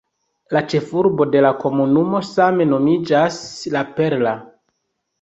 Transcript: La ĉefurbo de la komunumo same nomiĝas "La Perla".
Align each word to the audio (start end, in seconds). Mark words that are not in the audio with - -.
La 0.55 0.61
ĉefurbo 0.71 1.27
de 1.35 1.43
la 1.47 1.51
komunumo 1.61 2.23
same 2.31 2.69
nomiĝas 2.75 3.41
"La 3.79 3.89
Perla". 4.01 4.39